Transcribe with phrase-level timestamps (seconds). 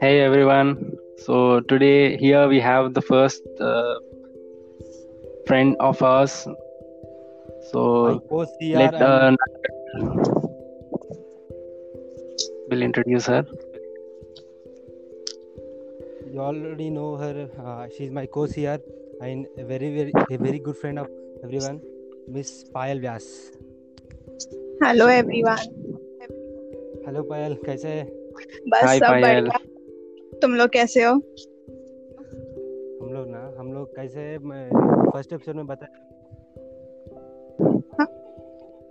[0.00, 0.96] Hey everyone.
[1.24, 3.94] So today here we have the first uh,
[5.46, 6.46] friend of ours.
[6.46, 6.52] My
[7.70, 9.36] So co-CR let and uh,
[12.70, 13.44] will introduce her.
[16.32, 17.48] you already know her.
[17.64, 18.78] Uh, she's my co-CR
[19.22, 21.08] and a very very a very good friend of
[21.44, 21.80] everyone,
[22.28, 23.28] Miss Payal Vyas.
[24.82, 25.56] Hello everyone
[27.06, 28.04] hello Payal कैसे है
[28.72, 29.48] बस Hi सब Payal.
[29.48, 29.69] बढ़िया
[30.41, 31.11] तुम लोग कैसे हो?
[33.01, 34.37] हम लोग ना हम लोग कैसे
[35.11, 36.07] फ़र्स्ट एपिसोड में बताया?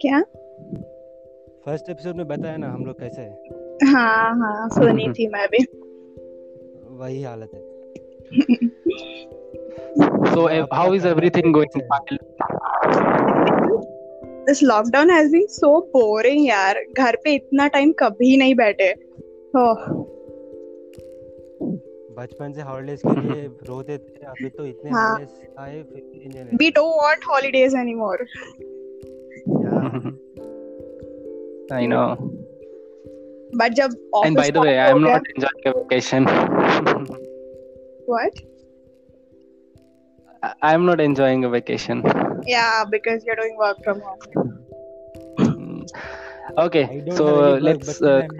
[0.02, 0.20] क्या?
[1.64, 3.22] फ़र्स्ट एपिसोड में बताया ना हम लोग कैसे?
[3.22, 3.42] है
[3.84, 5.66] हाँ हाँ सुनी थी मैं भी।
[6.90, 7.60] वही हालत है।
[10.34, 11.82] So आपका how is everything going?
[11.82, 12.18] है?
[14.44, 18.92] This lockdown has been so boring यार। घर पे इतना टाइम कभी नहीं बैठे।
[19.56, 20.09] ओह।
[22.16, 25.80] बचपन से हॉलीडेज के लिए रोते थे अभी तो इतने हाँ हॉलीडेज आए
[26.60, 28.26] we don't want holidays anymore
[29.64, 29.80] yeah
[31.72, 32.06] I know.
[33.56, 33.90] But जब
[34.24, 36.26] way, चालू I हो am गया not enjoying a vacation.
[38.08, 38.40] What
[40.42, 42.02] I I am not enjoying a vacation.
[42.48, 44.18] Yeah because you are doing work from home
[45.40, 45.82] Mm.
[46.58, 46.82] Okay,
[47.18, 47.24] so
[47.64, 48.36] work still uh, I'm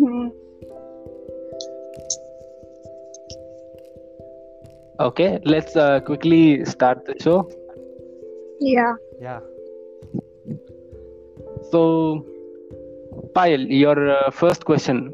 [0.00, 0.45] not
[5.00, 7.48] okay, let's uh, quickly start the show.
[8.60, 8.94] Yeah.
[9.20, 9.40] yeah
[11.70, 12.24] So,
[13.34, 15.12] Payal, your uh, first question: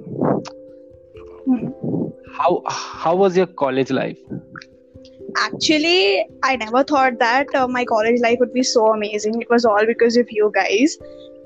[2.38, 4.19] How how was your college life?
[5.36, 9.41] Actually, I never thought that uh, my college life would be so amazing.
[9.41, 10.97] It was all because of you guys.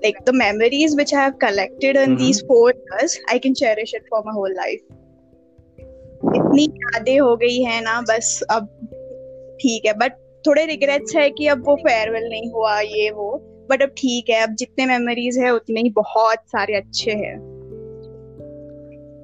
[0.03, 2.47] Like the memories which I have collected in these Mm-hmm.
[2.47, 4.81] four years, I can cherish it for my whole life.
[6.25, 8.67] इतनी यादें हो गई है ना बस अब
[9.61, 10.13] ठीक है। बट
[10.47, 13.37] थोड़े रिग्रेट्स है कि अब वो फेयरवेल नहीं हुआ ये वो।
[13.71, 17.37] बट अब ठीक है अब जितने मेमोरीज है उतने ही बहुत सारे अच्छे हैं।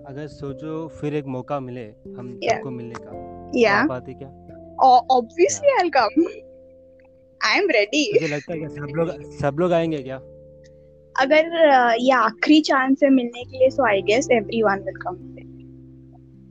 [0.09, 2.57] अगर सोचो फिर एक मौका मिले हम Yeah.
[2.57, 4.29] सबको मिलने का। या आप आते क्या?
[5.11, 6.23] Obviously I will come
[7.41, 10.17] I am ready मुझे लगता है कि सब लोग सब लोग आएँगे क्या?
[11.17, 11.45] अगर
[12.01, 15.32] ये आखिरी चांस है मिलने के लिए so I guess everyone will come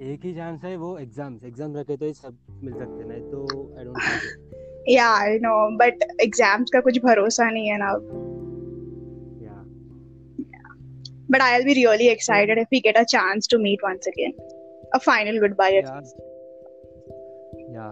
[0.01, 3.21] एक ही चांस है वो एग्ज़ाम्स एग्ज़ाम रखे तो ही सब मिल सकते हैं, नहीं
[3.21, 3.41] तो
[3.77, 7.89] आई डोंट या आई नो बट एग्ज़ाम्स का कुछ भरोसा नहीं है ना
[9.45, 9.57] yeah
[11.31, 14.31] but I will be really excited if we get a chance to meet once again
[14.93, 15.99] a final good bye yeah
[17.75, 17.91] yeah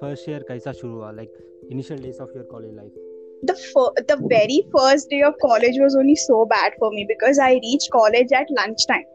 [0.00, 3.10] first year कैसा शुरू हुआ like initial days of your college life
[3.48, 7.40] the fir- the very first day of college was only so bad for me because
[7.46, 9.10] I reached college at lunchtime.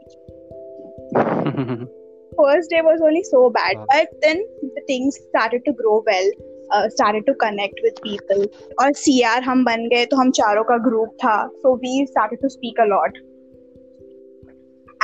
[2.39, 3.87] First day was only so bad, Wow.
[3.93, 6.29] but then the things started to grow well.
[6.73, 8.45] Uh, started to connect with people
[8.83, 12.51] और CR हम बन गए तो हम चारों का group था so we started to
[12.55, 13.19] speak a lot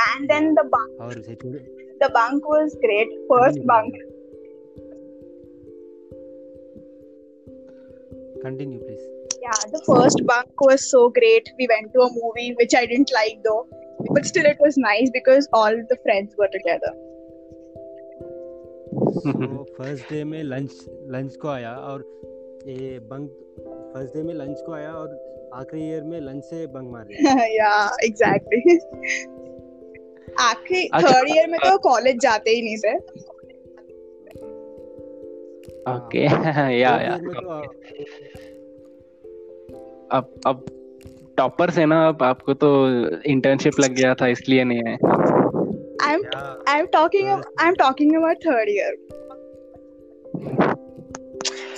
[0.05, 1.61] and then the bunk और सेचुरे
[2.03, 3.99] the bunk was great first bunk
[8.43, 9.07] continue please
[9.43, 11.47] Yeah, the first bunk was so great.
[11.59, 13.61] We went to a movie which I didn't like though,
[14.00, 16.94] But still it was nice because all the friends were together.
[19.76, 20.70] First day में lunch
[21.10, 22.02] lunch को आया और
[22.66, 23.30] ये bunk
[23.94, 25.08] first day में lunch को आया और
[25.54, 28.78] आखिरी ईयर में लंच से बंक मार दिया yeah, exactly.
[30.40, 32.76] आखिरी अच्छा, थर्ड ईयर में तो कॉलेज जाते ही नहीं
[36.72, 36.98] yeah.
[36.98, 37.50] year में तो
[40.12, 40.64] अब अब
[41.36, 42.70] टॉपर्स है ना अब आपको तो
[43.32, 44.96] इंटर्नशिप लग गया था इसलिए नहीं है
[46.06, 46.40] I'm या
[46.72, 48.90] I'm talking First- I'm talking about third year.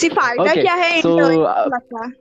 [0.00, 2.12] See, फ़ायदा Okay, क्या है so, internship uh, का?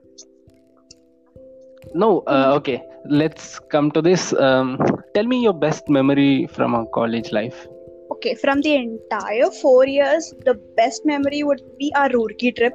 [2.00, 2.76] no uh, okay
[3.20, 3.44] let's
[3.74, 4.72] come to this um,
[5.14, 7.66] tell me your best memory from a college life
[8.10, 12.72] Okay, from the entire four years, the best memory would be our Roorkee trip.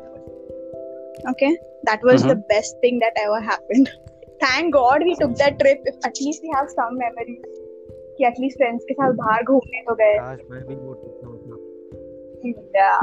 [1.31, 2.29] Okay, that was mm-hmm.
[2.29, 3.89] the best thing that ever happened.
[4.41, 5.79] Thank God we took that trip.
[5.85, 7.59] If at least we have some memories.
[8.17, 10.17] कि at least friends के साथ बाहर घूमने तो गए.
[10.17, 11.21] काश मैं भी वो होता
[12.43, 12.99] Yeah,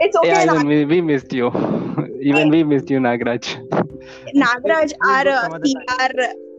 [0.00, 0.28] it's okay.
[0.28, 1.46] yeah Nag- even we, we missed you
[2.20, 3.48] even we missed you nagraj
[4.42, 6.12] Nagraj, our uh, CR,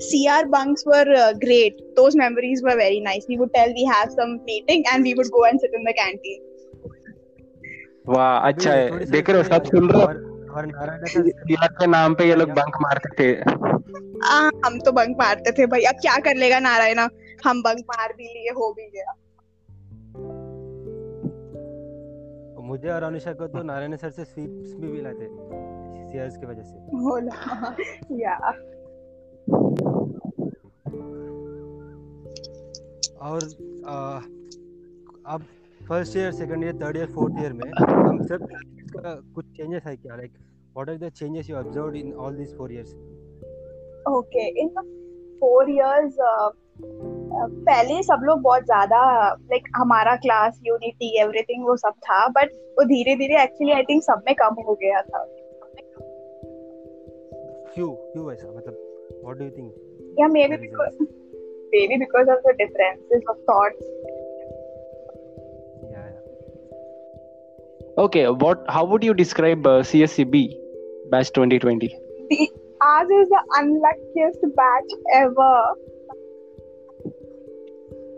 [0.09, 1.79] CR bunks were uh, great.
[1.95, 3.25] Those memories were very nice.
[3.29, 5.93] We would tell we have some meeting and we would go and sit in the
[6.01, 6.41] canteen.
[8.09, 11.29] वाह अभी अच्छा है देख रहे हो सब सुन रहे हो और नारायण
[11.67, 13.41] के नाम पे ये लोग बंक मारते थे।
[14.25, 17.09] आ, हम तो बंक मारते थे भाई। अब क्या कर लेगा नारायणा?
[17.45, 19.13] हम बंक मार भी लिए हो भी गया।
[22.61, 25.27] मुझे और अनुषा को तो नारायण सर से स्वीप्स भी मिला थे
[26.07, 27.75] सीआरएस की वजह से। बोला
[28.11, 28.35] या।
[33.21, 33.43] और
[33.87, 34.19] आ,
[35.33, 35.45] अब
[35.89, 38.47] first year second year third year fourth year में हम सब
[39.35, 40.15] कुछ चेंजेस है क्या?
[40.15, 40.31] Like
[40.75, 42.93] what are the changes you observed in all this four years
[44.07, 44.69] okay in
[45.39, 46.15] four years
[47.69, 52.49] पहले सब लोग बहुत ज़्यादा लाइक like, हमारा क्लास यूनिटी एवरीथिंग वो सब था बट
[52.51, 55.23] वो धीरे धीरे एक्चुअली आई थिंक सब में कम हो गया था।
[57.75, 58.73] क्यों क्यों ऐसा मतलब
[59.23, 61.05] what do you think yeah maybe because
[61.71, 64.06] maybe because of the differences of thoughts या
[67.98, 68.64] Okay, what?
[68.68, 70.42] How would you describe uh, CSCB
[71.10, 71.88] batch 2020?
[72.30, 72.50] the
[72.90, 75.54] ours is the unluckiest batch ever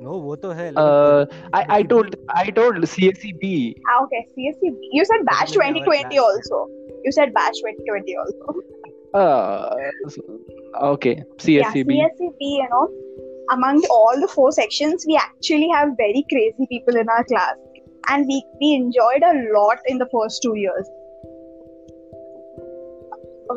[0.05, 1.27] no वो तो है Uh,
[1.59, 3.51] I I told I told CSCB.
[3.91, 6.25] ah, okay csc you said batch Definitely our 2020 class.
[6.25, 6.59] also
[7.07, 8.65] you said batch 2020 also
[9.19, 9.75] Uh,
[10.87, 11.13] okay,
[11.43, 11.97] CSCB.
[11.97, 12.87] Yeah, CSCB, you know,
[13.57, 17.53] among all the four sections, we actually have very crazy people in our class.
[18.08, 20.90] And we, we enjoyed a lot in the first two years.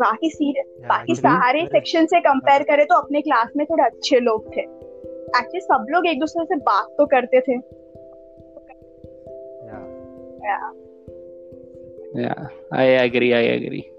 [0.01, 4.47] बाकी serious बाकी सारे section से compare करें तो अपने class में थोड़े अच्छे लोग
[4.57, 7.57] थे एक्चुअली सब लोग एक दूसरे से बात तो करते थे
[9.67, 9.83] या
[10.45, 10.71] Yeah.
[12.15, 13.93] Yeah, I agree.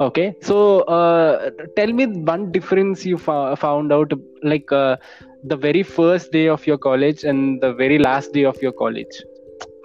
[0.00, 4.96] Okay, so uh, tell me one difference you fo- found out, like uh,
[5.43, 9.21] the very first day of your college and the very last day of your college.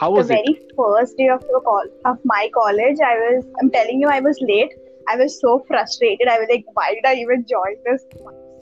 [0.01, 0.45] How was the it?
[0.47, 4.21] very first day of the call of my college, I was I'm telling you, I
[4.21, 4.77] was late.
[5.09, 6.29] I was so frustrated.
[6.29, 8.05] I was like, why did I even join this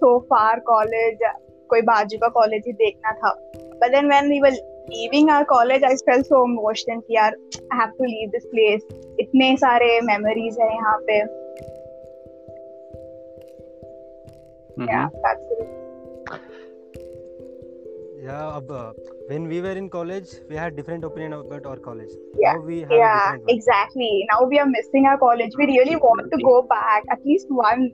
[0.00, 1.26] so far college?
[1.70, 3.30] कोई बाजू का college ही देखना था
[3.80, 4.52] but then when we were
[4.90, 7.34] leaving our college I felt so emotional कि यार
[7.72, 8.84] I have to leave this place
[9.24, 11.18] इतने सारे memories हैं यहाँ पे
[14.78, 14.88] Mhm.
[14.92, 15.66] yeah that's it
[18.21, 18.93] Yeah, अब uh,
[19.29, 22.11] when we were in college, we had different opinion about our college.
[22.41, 26.29] Yeah, Now we have yeah exactly now we are missing our college we really want
[26.33, 27.91] to go back at least once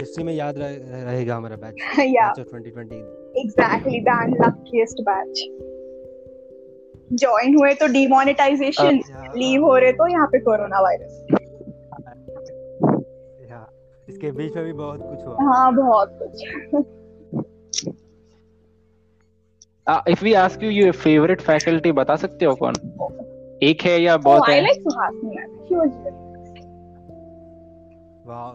[0.00, 3.02] history में याद रहेगा हमारा batch batch of 2020
[3.42, 5.46] exactly the unluckiest batch
[7.22, 9.00] join हुए तो demonetisation
[9.36, 11.42] leave हो रहे तो यहाँ पे कोरोना वायरस
[14.08, 16.44] इसके बीच में भी बहुत कुछ हुआ। हाँ बहुत कुछ।
[20.08, 22.74] If we ask you your favourite faculty बता सकते हो कौन?
[23.62, 24.62] एक है या बहुत है?
[28.26, 28.52] वाओ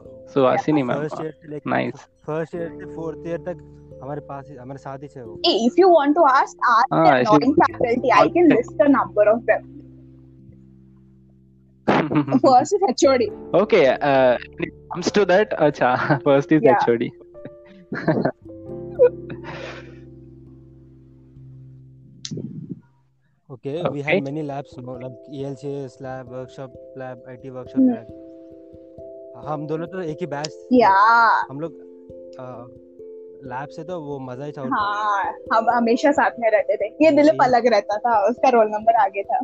[2.25, 5.07] फ़र्स्ट ईयर से फोर्थ ईयर तक हमारे पास हमारे साथ ही
[9.28, 9.69] of them
[13.62, 13.86] okay
[14.91, 16.86] okay, it comes to that, acha, first is Yeah.
[16.86, 17.12] HOD.
[23.49, 24.04] Okay we Okay.
[24.04, 27.90] Had many labs मतलब ELCS lab workshop lab IT workshop Hmm.
[27.90, 28.06] Lab
[29.47, 31.71] हम दोनों तो एक ही बैच yeah हम लोग
[33.45, 37.11] लैब से तो वो मज़ा ही था। हाँ हम हमेशा साथ में रहते थे ये
[37.11, 39.40] दिलीप। अलग रहता था उसका रोल नंबर आगे था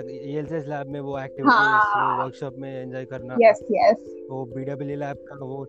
[0.00, 4.96] वो लैब में वो एक्टिविटीज़ हाँ। वो वर्कशॉप में एंजॉय करना यस यस वो बीडब्ल्यू
[4.96, 5.66] लैब का वो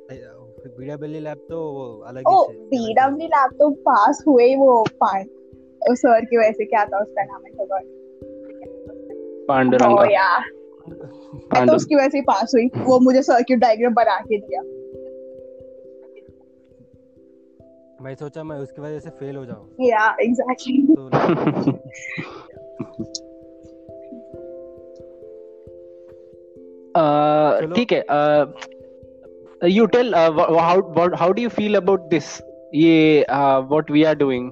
[0.78, 5.28] बीडब्ल्यू लैब तो वो अलग ओ ही बीडब्ल्यू लैब तो पास हुए ही वो पाँच
[5.90, 8.02] सर की वजह से क्या था उसका नाम है खबर
[9.48, 10.02] पांडुरंगा.
[10.02, 10.42] ओ यार
[11.54, 14.62] मैं तो उसकी वजह से ही पास हुई वो मुझे सर्किट डायग्राम बना के दिया।
[18.02, 20.88] मैं सोचा मैं उसकी वजह से फेल हो जाऊँ। या एग्जैक्टली
[26.98, 28.06] ठीक है.
[28.10, 28.46] Uh,
[29.68, 32.42] you tell uh, wh- how what, how do you feel about this?
[32.76, 34.52] ये uh, what we are doing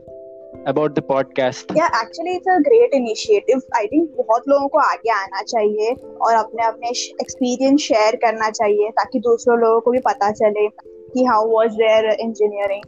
[0.65, 1.75] about the podcast.
[1.77, 5.93] Yeah actually it's a great initiative I think बहुत लोगों को आगे आना चाहिए
[6.27, 10.67] और अपने अपने एक्सपीरियंस शेयर करना चाहिए ताकि दूसरों लोगों को भी पता चले
[11.13, 12.83] कि how was their engineering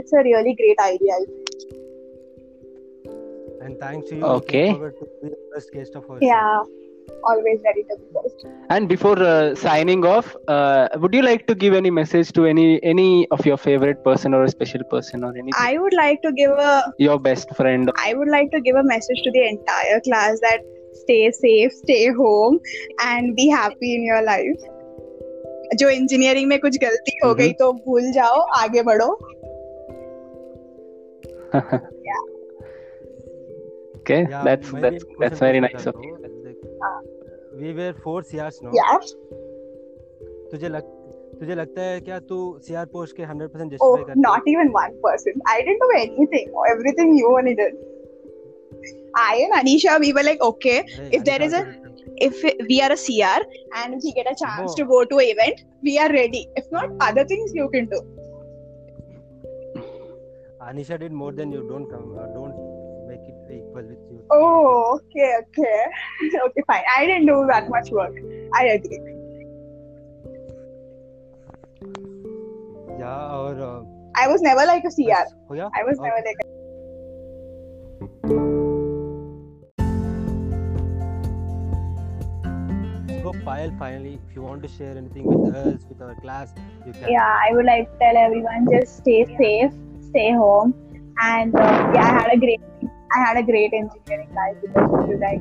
[0.00, 1.18] it's a really great idea
[3.66, 4.66] and thanks to you Okay.
[4.72, 6.42] to be the first guest of our या
[7.23, 8.45] always ready to be first.
[8.69, 12.81] And before uh, signing off, uh, would you like to give any message to any
[12.83, 15.53] any of your favorite person or a special person or anything?
[15.57, 17.91] I would like to give a your best friend.
[17.97, 20.61] I would like to give a message to the entire class that
[21.01, 22.59] stay safe, stay home,
[23.07, 24.69] and be happy in your life.
[25.79, 29.11] जो engineering में कुछ गलती हो गई तो भूल जाओ आगे बढ़ो
[34.01, 36.14] Okay, Yeah, that's मैं भी that's एक that's question very पूछना nice of चाहता you.
[37.56, 37.62] हूँ.
[37.62, 37.62] हाँ.
[37.62, 38.60] We were four CRs
[40.50, 40.82] तुझे लग
[41.40, 42.36] तुझे लगता है क्या तू
[42.66, 47.16] CR पोस्ट के 100% oh जस्टिफाई करती even one person I didn't do anything everything
[47.18, 47.74] you only did
[49.22, 51.10] I and Anisha we were like okay है?
[51.18, 51.66] if there is a-
[52.28, 53.40] if we are a CR
[53.80, 54.74] and we get a chance No.
[54.76, 58.00] to go to an event we are ready if not other things you can do
[60.68, 61.60] Anisha did more than you.
[61.68, 62.06] Don't come.
[62.18, 62.56] Uh, don't
[63.50, 64.22] equal with you.
[64.30, 65.84] Oh, okay, okay.
[66.46, 66.82] okay, fine.
[66.96, 68.14] I didn't do that much work.
[68.54, 69.00] I agree.
[72.98, 73.60] Yeah, or.
[73.60, 75.28] Uh, I was never like a CR.
[75.50, 75.68] Oh, yeah?
[75.74, 76.46] I was never like a.
[83.22, 86.54] So, Payal, finally, if you want to share anything with us, with our class,
[86.86, 87.10] you can.
[87.10, 89.72] Yeah, I would like to tell everyone just stay safe,
[90.08, 90.74] stay home,
[91.20, 92.60] and uh, yeah, I had a great
[93.16, 95.40] I had a great engineering life because of you guys.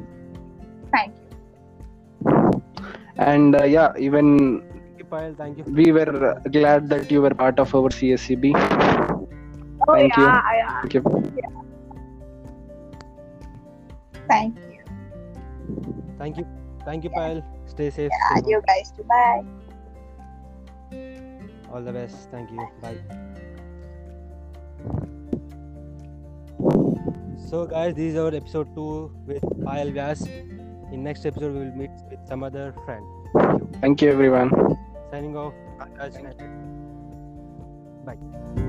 [0.94, 2.62] Thank you.
[3.18, 5.38] And uh, yeah, even Thank you, Payal.
[5.38, 5.64] Thank you.
[5.80, 8.54] we were uh, glad that you were part of our CSCB.
[9.88, 10.24] Oh Thank you.
[10.24, 10.82] yeah, yeah.
[10.82, 11.02] Thank you.
[14.28, 14.84] Thank you.
[16.18, 16.48] Thank you.
[16.86, 17.44] Thank you, Payal.
[17.68, 18.12] Stay safe.
[18.12, 19.04] Yeah, you guys too.
[19.04, 19.44] Bye.
[21.74, 22.32] All the best.
[22.32, 22.70] Thank you.
[22.82, 22.98] Bye.
[27.46, 30.26] So, guys, this is our episode two with Payal Vyas.
[30.92, 33.06] In next episode, we will meet with some other friend.
[33.34, 33.70] Thank you.
[33.82, 34.52] Thank you, everyone.
[35.12, 35.54] Signing off.
[38.04, 38.65] Bye.